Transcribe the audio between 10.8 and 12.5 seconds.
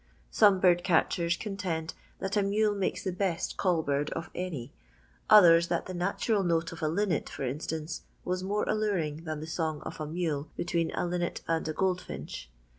a linnet and a goldtinch.